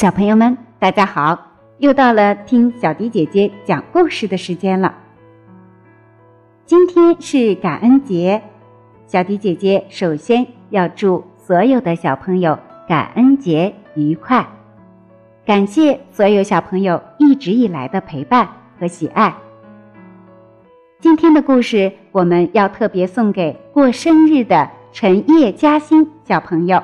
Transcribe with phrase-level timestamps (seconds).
[0.00, 1.38] 小朋友们，大家好！
[1.76, 4.94] 又到了听小迪姐姐讲故事的时间了。
[6.64, 8.40] 今天是感恩节，
[9.06, 12.58] 小迪姐姐首先要祝所有的小朋友
[12.88, 14.48] 感恩节愉快，
[15.44, 18.48] 感谢所有小朋友一直以来的陪伴
[18.78, 19.34] 和喜爱。
[20.98, 26.82] 今天的故事我们要特别送给过生日的陈叶嘉欣小朋友。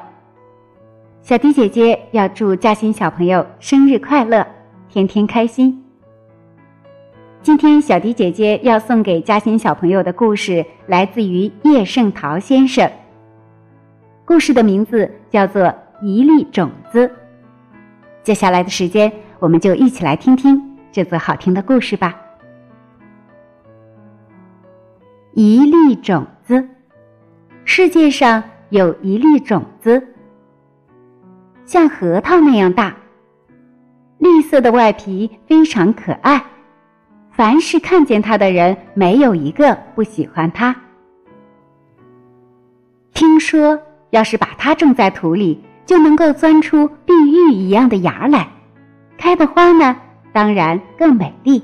[1.27, 4.47] 小迪姐姐要祝嘉欣小朋友生日快乐，
[4.89, 5.85] 天天开心。
[7.43, 12.89] 今天小迪姐姐要送给嘉欣小朋友的故事来自于叶圣陶先生。
[14.25, 15.65] 故事的名字叫做
[16.01, 17.09] 《一粒种子》。
[18.23, 22.15] 接下来的时间，我们就一起来听听这则好听的故事吧。
[25.33, 26.69] 一粒种子，
[27.65, 30.13] 世界上有一粒种子。
[31.67, 32.95] 像核桃那样大，
[34.19, 36.41] 绿色的外皮非常可爱，
[37.33, 40.75] 凡是看见它的人，没有一个不喜欢它。
[43.13, 43.77] 听说，
[44.11, 48.49] 要是把它种在土里，就能够钻出碧玉一样的芽来，
[49.19, 49.97] 开的花呢，
[50.33, 51.61] 当然更美丽。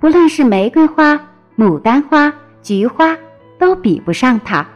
[0.00, 1.18] 不论是玫瑰花、
[1.56, 3.16] 牡丹花、菊花，
[3.56, 4.66] 都比不上它，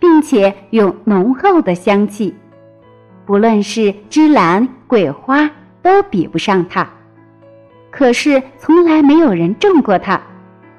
[0.00, 2.34] 并且有浓厚的香气。
[3.30, 5.48] 不论是芝兰、桂花，
[5.82, 6.84] 都比不上它。
[7.88, 10.20] 可是从来没有人种过它，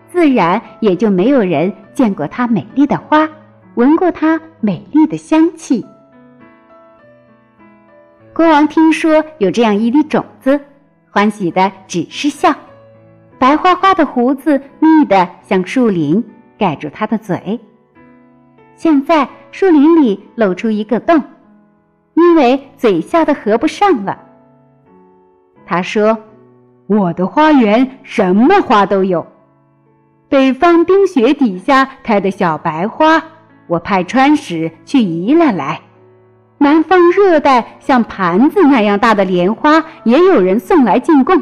[0.09, 3.25] 自然也就没有人见过它美丽的花，
[3.75, 5.85] 闻过它美丽的香气。
[8.33, 10.59] 国王听说有这样一粒种子，
[11.09, 12.53] 欢喜的只是笑。
[13.39, 16.21] 白花花的胡子密得像树林，
[16.57, 17.57] 盖住他的嘴。
[18.75, 21.23] 现在树林里露出一个洞。
[22.13, 24.17] 因为嘴笑的合不上了，
[25.65, 26.17] 他说
[26.87, 29.25] ：“我的花园什么花都有，
[30.27, 33.23] 北方冰雪底下开的小白花，
[33.67, 35.79] 我派川使去移了来；
[36.57, 41.41] 南方热带像盘子那样大的莲花，也有人送来进贡。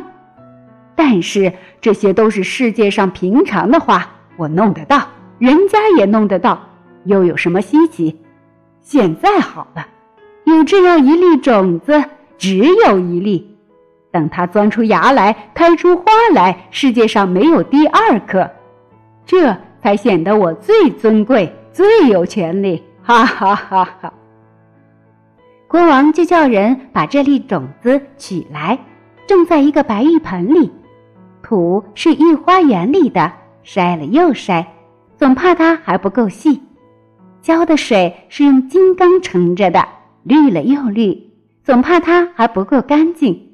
[0.96, 5.08] 但是这些都是世界上平常的花，我弄得到，
[5.40, 6.60] 人家也弄得到，
[7.06, 8.22] 又有什么稀奇？
[8.82, 9.86] 现在好了。”
[10.50, 12.04] 有这样一粒种子，
[12.38, 13.58] 只有一粒。
[14.12, 18.50] 等它钻出芽来，开出花来，世界上没有第二颗，
[19.26, 22.84] 这才显得我最尊贵、最有权利。
[23.04, 24.14] 哈哈哈哈！
[25.68, 28.78] 国王就叫人把这粒种子取来，
[29.28, 30.72] 种在一个白玉盆里，
[31.44, 33.32] 土是御花园里的，
[33.64, 34.66] 筛了又筛，
[35.18, 36.62] 总怕它还不够细。
[37.42, 39.88] 浇的水是用金刚盛着的。
[40.30, 41.32] 绿了又绿，
[41.64, 43.50] 总怕它还不够干净。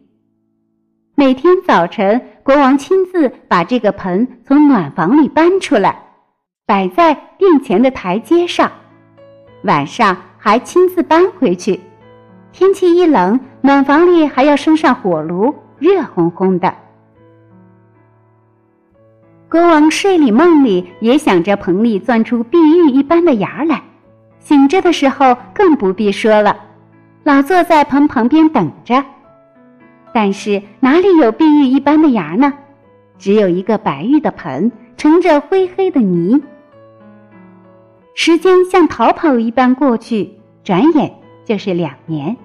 [1.15, 6.03] 每天早晨，国王亲自把这个盆从暖房里搬出来，
[6.65, 8.69] 摆在殿前的台阶上；
[9.63, 11.79] 晚上还亲自搬回去。
[12.51, 16.75] 天气一冷，暖房里还要生上火炉，热烘烘的。
[19.49, 23.81] 国王睡里梦里也想着盆里钻出碧玉一般的芽来，
[24.45, 26.55] 醒着的时候更不必说了。
[27.23, 29.03] 老坐在盆旁边等着，
[30.13, 32.53] 但是哪里有碧玉一般的芽呢？
[33.17, 36.39] 只有一个白玉的盆，盛着灰黑的泥。
[38.13, 40.31] 时间像逃跑一般过去，
[40.63, 41.11] 转眼
[41.43, 42.37] 就是两年。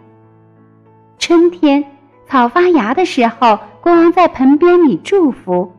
[1.19, 1.85] 春天
[2.27, 5.71] 草发芽的时候，国王在盆边里祝福：“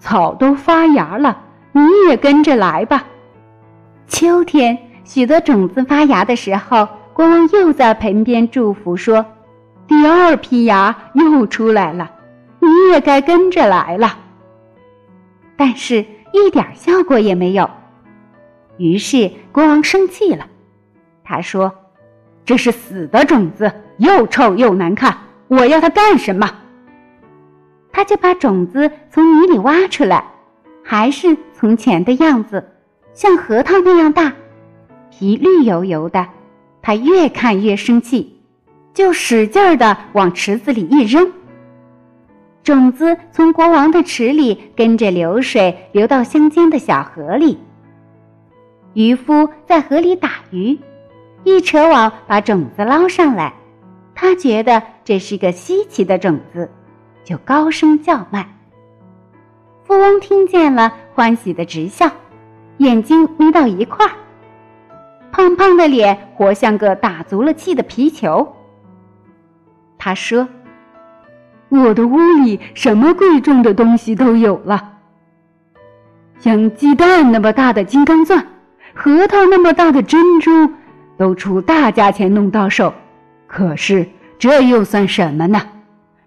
[0.00, 1.40] 草都发芽了，
[1.70, 3.04] 你也跟着来吧。”
[4.08, 4.76] 秋天
[5.12, 6.86] 许多种子发芽的时候。
[7.12, 9.26] 国王又在盆边祝福说
[9.86, 12.10] ：“第二批芽又出来了，
[12.60, 14.16] 你也该跟着来了。”
[15.58, 15.96] 但是，
[16.32, 17.68] 一点效果也没有。
[18.78, 20.46] 于是，国王生气了。
[21.24, 21.70] 他说
[22.46, 25.14] ：“这是死的种子，又臭又难看，
[25.48, 26.48] 我要它干什么？”
[27.92, 30.24] 他就把种子从泥里挖出来，
[30.82, 32.64] 还是从前的样子，
[33.12, 34.32] 像核桃那样大，
[35.20, 36.26] 皮绿油油的。
[36.80, 38.40] 他越看越生气，
[38.94, 41.30] 就使劲儿的往池子里一扔。
[42.62, 47.58] 种子从国王的池里跟着流水流到乡间的小河里。
[48.94, 50.78] 渔夫在河里打鱼，
[51.44, 53.52] 一扯网把种子捞上来。
[54.14, 56.70] 他觉得这是个稀奇的种子，
[57.24, 58.48] 就高声叫卖。
[59.84, 62.10] 富翁听见了，欢喜的直笑，
[62.78, 64.12] 眼睛眯到一块儿。
[65.32, 68.56] 胖胖的脸活像个打足了气的皮球。
[69.98, 70.48] 他说
[71.68, 74.92] ：“我的屋里什么贵重的东西都有了，
[76.38, 78.46] 像鸡蛋那么大的金刚钻，
[78.94, 80.50] 核桃那么大的珍珠，
[81.16, 82.92] 都出大价钱弄到手。
[83.46, 85.60] 可是这又算什么呢？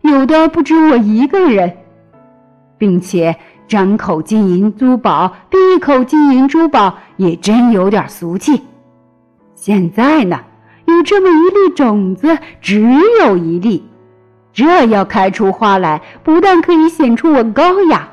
[0.02, 1.78] 有的不止我一个人，
[2.78, 3.36] 并且
[3.68, 8.62] 张口金银珠宝，闭口金银珠宝，也真有点俗气。
[9.64, 10.42] 现在呢？”
[10.86, 12.82] 有这么一粒种子，只
[13.22, 13.82] 有一粒，
[14.52, 18.10] 这要开出花来，不但可以显出我高雅，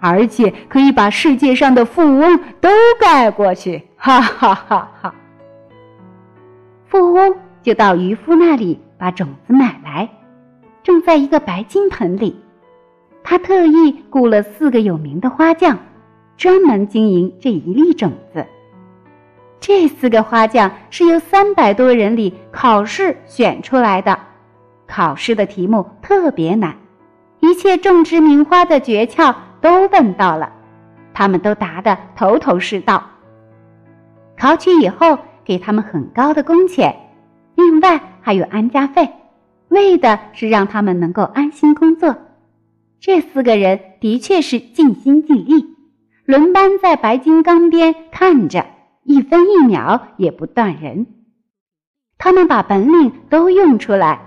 [0.00, 5.14] 而且可以把世界上的富翁都盖过去，哈哈哈哈！
[6.86, 10.08] 富翁就到渔夫那里把种子买来，
[10.82, 12.40] 种在一个白金盆里。
[13.22, 15.78] 他特意雇了四个有名的花匠，
[16.38, 18.46] 专门经营这一粒种子。
[19.60, 24.18] 这四个花匠是由三百多人里考试选出来的，
[24.86, 26.76] 考试的题目特别难，
[27.40, 30.52] 一切种植名花的诀窍都问到了，
[31.14, 33.02] 他们都答得头头是道。
[34.36, 36.94] 考取以后，给他们很高的工钱，
[37.54, 39.08] 另外还有安家费，
[39.68, 42.14] 为的是让他们能够安心工作。
[43.00, 45.74] 这四个人的确是尽心尽力，
[46.26, 48.66] 轮班在白金缸边看着。
[49.04, 51.06] 一分一秒也不断人，
[52.16, 54.20] 他们把本领都用出来，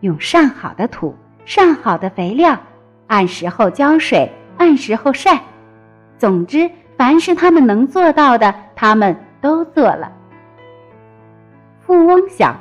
[0.00, 1.14] 用上好的土、
[1.44, 2.58] 上好的肥料，
[3.08, 5.40] 按时候浇水，按时候晒。
[6.16, 10.10] 总之，凡是他们能做到的，他们都做了。
[11.80, 12.56] 富翁想，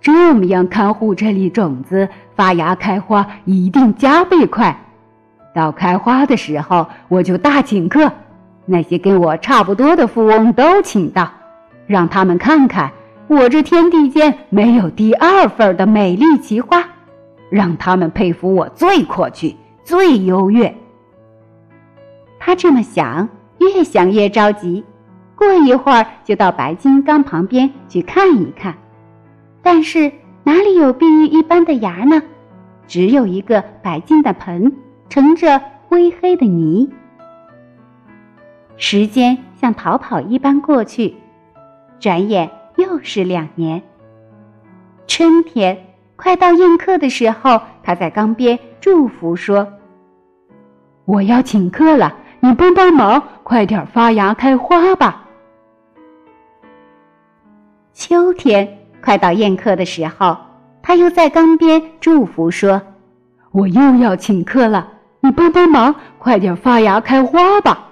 [0.00, 4.78] 这么样看护这粒种子发芽开花，一定加倍快。
[5.52, 8.12] 到开花的时候，我就大请客。
[8.70, 11.30] 那些跟我差不多的富翁都请到，
[11.86, 12.92] 让他们看看
[13.26, 16.84] 我这天地间没有第二份的美丽奇花，
[17.48, 20.74] 让他们佩服我最阔气、最优越。
[22.38, 23.26] 他这么想，
[23.56, 24.84] 越想越着急。
[25.34, 28.74] 过一会儿就到白金刚旁边去看一看，
[29.62, 30.12] 但是
[30.44, 32.22] 哪里有碧玉一般的芽呢？
[32.86, 34.72] 只有一个白金的盆，
[35.08, 36.90] 盛着灰黑的泥。
[38.80, 41.16] 时间像逃跑一般过去，
[41.98, 43.82] 转眼又是两年。
[45.08, 45.76] 春天
[46.14, 49.66] 快到宴客的时候，他在缸边祝福说
[51.04, 55.24] ：“我要请客了，你帮帮忙，快点发芽开花吧。”
[57.92, 60.36] 秋天快到宴客的时候，
[60.82, 62.80] 他又在缸边祝福说
[63.50, 64.86] ：“我又要请客了，
[65.18, 67.86] 你帮帮忙，快点发芽开花吧。”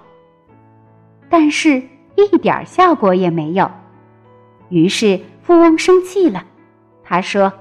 [1.29, 1.83] 但是，
[2.15, 3.71] 一点效果也没有。
[4.69, 6.45] 于是，富翁生气了。
[7.05, 7.53] 他说：“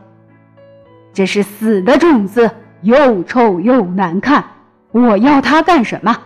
[1.13, 2.50] 这是死的种子，
[2.81, 4.44] 又臭又难看，
[4.91, 6.17] 我要它干什么？”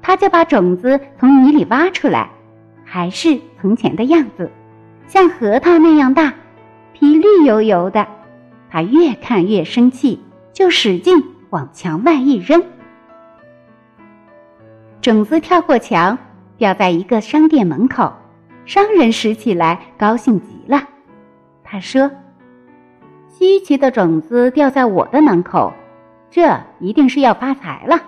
[0.00, 2.30] 他就把种子从泥里挖出来，
[2.84, 4.50] 还是从前的样子，
[5.06, 6.34] 像核桃那样大，
[6.92, 8.06] 皮绿油油的。
[8.70, 10.20] 他越看越生气，
[10.52, 12.62] 就使劲往墙外一扔。
[15.04, 16.16] 种子跳过墙，
[16.56, 18.10] 掉在一个商店门口。
[18.64, 20.82] 商人拾起来，高兴极了。
[21.62, 22.10] 他说
[23.28, 25.74] ：“稀奇的种子掉在我的门口，
[26.30, 28.00] 这一定是要发财了。”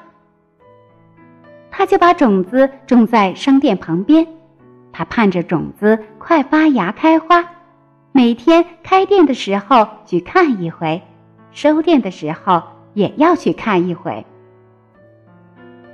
[1.71, 4.27] 他就把种子种在商店旁边，
[4.91, 7.45] 他盼着种子快发芽开花，
[8.13, 11.03] 每天开店的时候去看一回，
[11.51, 12.63] 收店的时候
[12.95, 14.25] 也要去看一回。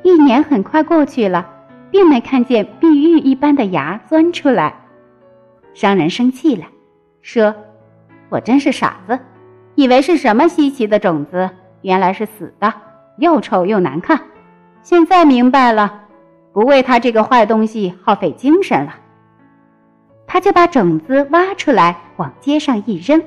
[0.03, 1.49] 一年很快过去了，
[1.91, 4.75] 并没看见碧玉一般的芽钻出来。
[5.75, 6.65] 商人生气了，
[7.23, 7.55] 说
[8.29, 9.19] ：“我真是傻子，
[9.75, 11.49] 以为是什么稀奇的种子，
[11.83, 12.73] 原来是死的，
[13.19, 14.21] 又臭又难看。
[14.83, 16.01] 现在明白了，
[16.53, 18.97] 不为他这个坏东西耗费精神了。”
[20.27, 23.23] 他就把种子挖出来，往街上一扔。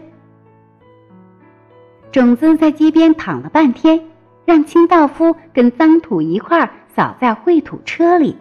[2.11, 4.01] 种子在街边躺了半天。
[4.45, 8.37] 让清道夫跟脏土一块儿扫在秽土车里，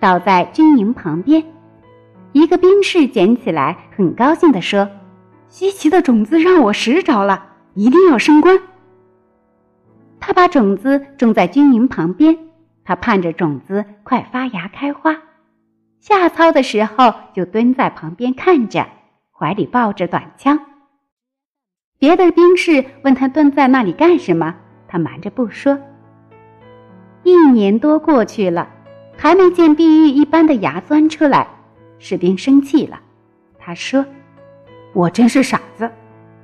[0.00, 1.42] 倒在军营旁边。
[2.32, 4.88] 一个兵士捡起来，很高兴地说
[5.48, 7.44] ：“稀奇的种子让我拾着了，
[7.74, 8.58] 一定要升官。”
[10.20, 12.36] 他把种子种在军营旁边，
[12.84, 15.16] 他盼着种子快发芽开花。
[15.98, 18.86] 下操的时候就蹲在旁边看着，
[19.32, 20.58] 怀里抱着短枪。
[21.98, 24.56] 别的兵士问他蹲在那里干什么。
[24.90, 25.78] 他瞒着不说。
[27.22, 28.68] 一年多过去了，
[29.16, 31.46] 还没见碧玉一般的芽钻出来，
[32.00, 32.98] 士兵生气了。
[33.56, 34.04] 他说
[34.92, 35.88] ：“我真是傻子，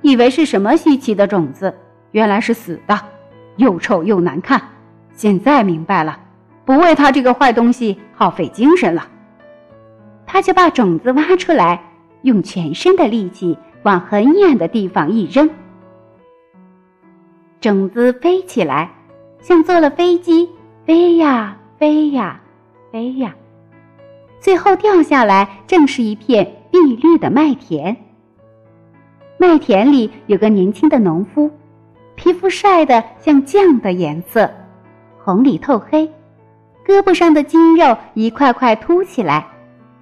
[0.01, 1.73] 以以为是什么稀奇的种子，
[2.11, 2.97] 原来是死的，
[3.57, 4.61] 又臭又难看。
[5.11, 6.17] 现在明白了，
[6.63, 9.05] 不为他这个坏东西耗费精神了。
[10.25, 11.81] 他就把种子挖出来，
[12.21, 15.49] 用全身的力气往很远的地方一扔，
[17.59, 18.89] 种子飞起来，
[19.41, 20.47] 像坐了飞机，
[20.85, 22.39] 飞呀飞呀
[22.91, 23.35] 飞呀，
[24.39, 27.95] 最后掉下来，正是一片碧绿的麦田。
[29.39, 31.49] 麦田里有个年轻的农夫，
[32.15, 34.49] 皮肤晒得像酱的颜色，
[35.17, 36.07] 红里透黑，
[36.85, 39.47] 胳膊上的筋肉一块块凸起来。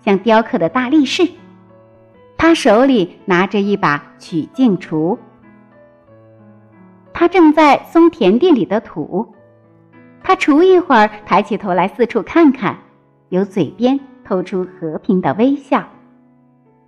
[0.04, 1.28] 像雕刻的大力士，
[2.38, 5.18] 他手里拿着一把曲靖锄，
[7.18, 9.34] 他正在松田地里的土。
[10.22, 12.78] 他锄一会儿，抬起头来四处看看，
[13.30, 15.88] 由嘴边透出和平的微笑。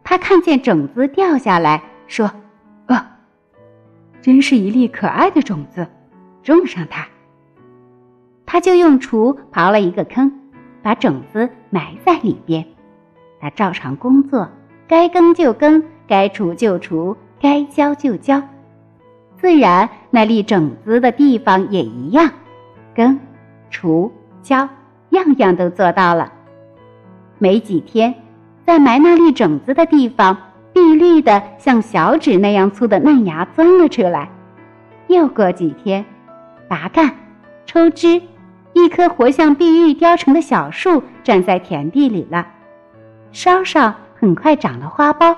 [0.04, 2.30] 他看见种子掉下来，说
[2.88, 3.20] ：“啊，
[4.22, 5.88] 真是一粒可爱的种子，
[6.44, 7.08] 种上它。”
[8.46, 10.30] 他就用锄刨了一个坑，
[10.82, 12.66] 把种子埋在里边。
[13.40, 14.50] 他照常工作，
[14.90, 18.44] 该耕就耕，该锄就除，该浇就浇。
[19.38, 22.30] 自然，那粒种子的地方也一样，
[22.96, 23.20] 耕、
[23.70, 24.68] 除、浇，
[25.10, 26.32] 样样都做到了。
[27.38, 28.16] 没几天，
[28.66, 30.36] 在埋那粒种子的地方，
[30.74, 34.30] 碧绿的像小指那样粗的嫩芽钻了出来。
[35.08, 36.04] 又过几天，
[36.68, 37.12] 拔干、
[37.66, 38.22] 抽枝，
[38.74, 42.48] 一棵活像碧玉雕成的小树站在田地里了。
[43.32, 45.36] 梢上很快长了花苞，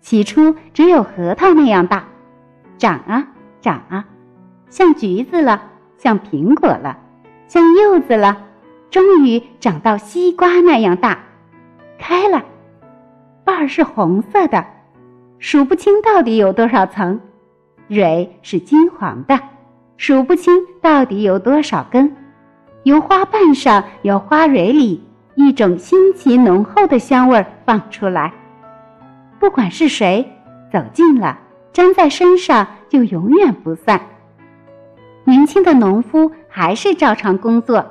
[0.00, 2.04] 起初只有核桃那样大，
[2.80, 3.28] 长啊
[3.60, 4.06] 长啊，
[4.70, 5.62] 像橘子了，
[5.98, 6.96] 像苹果了，
[7.46, 8.38] 像柚子了，
[8.90, 11.18] 终于长到西瓜那样大，
[11.98, 12.42] 开了，
[13.44, 14.64] 瓣儿是红色的，
[15.38, 17.20] 数不清到底有多少层，
[17.86, 19.38] 蕊是金黄的，
[19.98, 22.16] 数不清到底有多少根，
[22.84, 25.04] 由花瓣上，由花蕊里。
[25.36, 28.32] 一种新奇浓厚的香味儿放出来，
[29.38, 30.26] 不管是谁
[30.72, 31.38] 走近了，
[31.72, 34.00] 粘在身上就永远不散。
[35.24, 37.84] 年轻的农夫还是照常工作，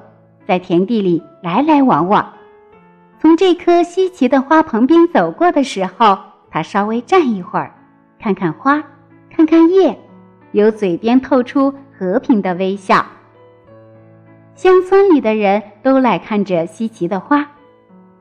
[0.46, 2.34] 在田地里来来往往。
[3.20, 6.18] 从这棵稀奇的花旁边走过的时候，
[6.50, 7.74] 他稍微站一会儿，
[8.20, 8.84] 看看花，
[9.30, 9.98] 看看叶，
[10.52, 13.06] 由嘴边透出和平的微笑。
[14.56, 17.48] 乡村里的人都来看着稀奇的花，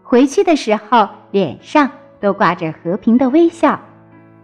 [0.03, 3.81] 回去的时候脸上都挂着和平的微笑，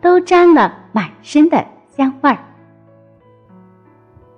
[0.04, 2.38] 都沾了满身的香味儿。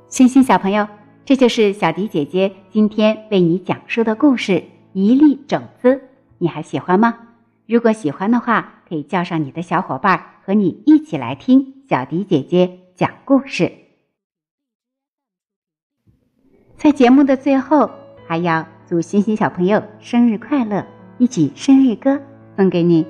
[0.06, 0.86] 星星小朋友，
[1.24, 4.52] 这就是小迪姐姐今天为你讲述的故事
[4.92, 5.88] 《一粒种子》，
[6.38, 7.18] 你还喜欢吗？
[7.66, 13.72] 如果喜欢的话，可以叫上你的小伙伴和你一起来听小迪姐姐讲故事。
[16.76, 17.90] 在节目的最后，
[18.28, 20.86] 还要祝星星小朋友生日快乐！
[21.18, 22.22] 一起生日歌
[22.56, 23.04] 送给你。